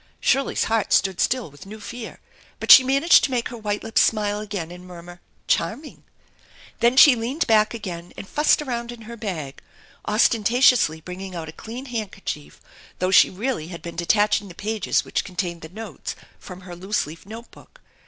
[0.19, 2.19] Shirley's heart stood still with new fear,
[2.59, 6.03] but she managed to make her white lips smile again and murmur, "Charming!"
[6.79, 9.61] Then she leaned back again and fussed around in her bag,
[10.07, 12.59] ostentatiously bringing out a clean handkerchief,
[12.97, 17.05] though she really had been detaching the pages which contained the notes from her loose
[17.05, 17.79] leaf note book.